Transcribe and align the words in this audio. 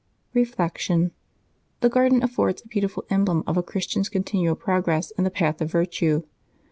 Reflection.— 0.33 1.11
The 1.81 1.89
garden 1.89 2.23
affords 2.23 2.63
a 2.63 2.67
beautiful 2.67 3.03
emblem 3.11 3.43
of 3.45 3.55
a 3.55 3.61
Christian's 3.61 4.09
continual 4.09 4.55
progress 4.55 5.11
in 5.11 5.25
the 5.25 5.29
path 5.29 5.61
of 5.61 5.71
virtue. 5.71 6.23